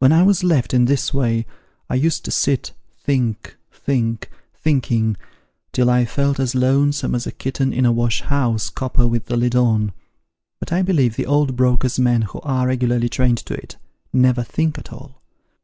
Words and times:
When 0.00 0.10
I 0.10 0.24
was 0.24 0.42
left 0.42 0.74
in 0.74 0.86
this 0.86 1.14
way, 1.14 1.46
I 1.88 1.94
used 1.94 2.24
to 2.24 2.32
sit, 2.32 2.72
think, 2.98 3.56
think, 3.70 4.28
thinking, 4.56 5.16
till 5.70 5.88
I 5.88 6.04
felt 6.04 6.40
as 6.40 6.56
lonesome 6.56 7.14
as 7.14 7.28
a 7.28 7.30
kitten 7.30 7.72
in 7.72 7.86
a 7.86 7.92
wash 7.92 8.22
house 8.22 8.68
copper 8.70 9.06
with 9.06 9.26
the 9.26 9.36
lid 9.36 9.54
on; 9.54 9.92
but 10.58 10.72
I 10.72 10.82
believe 10.82 11.14
the 11.14 11.26
old 11.26 11.54
brokers' 11.54 12.00
men 12.00 12.22
who 12.22 12.40
are 12.40 12.66
regularly 12.66 13.08
trained 13.08 13.38
to 13.38 13.54
it, 13.54 13.76
never 14.12 14.42
think 14.42 14.78
at 14.78 14.92
all. 14.92 15.22